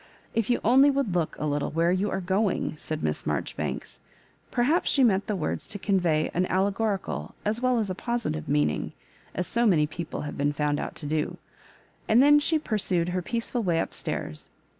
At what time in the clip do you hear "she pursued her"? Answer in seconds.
12.39-13.21